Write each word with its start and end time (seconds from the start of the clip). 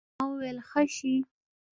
ما 0.17 0.23
وويل 0.31 0.57
ښه 0.69 0.81
شى. 0.95 1.15